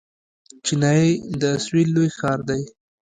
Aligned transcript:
چنای 0.65 1.05
د 1.41 1.43
سویل 1.65 1.89
لوی 1.95 2.09
ښار 2.17 2.39
دی. 2.49 2.61